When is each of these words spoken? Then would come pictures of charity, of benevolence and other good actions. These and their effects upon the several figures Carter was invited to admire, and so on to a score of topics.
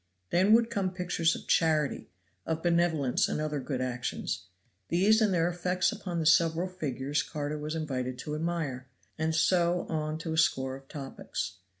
Then 0.31 0.53
would 0.53 0.71
come 0.71 0.89
pictures 0.91 1.35
of 1.35 1.45
charity, 1.47 2.09
of 2.43 2.63
benevolence 2.63 3.29
and 3.29 3.39
other 3.39 3.59
good 3.59 3.81
actions. 3.81 4.47
These 4.87 5.21
and 5.21 5.31
their 5.31 5.47
effects 5.47 5.91
upon 5.91 6.17
the 6.17 6.25
several 6.25 6.67
figures 6.67 7.21
Carter 7.21 7.59
was 7.59 7.75
invited 7.75 8.17
to 8.17 8.33
admire, 8.33 8.87
and 9.19 9.35
so 9.35 9.81
on 9.89 10.17
to 10.17 10.33
a 10.33 10.39
score 10.39 10.75
of 10.75 10.87
topics. 10.87 11.57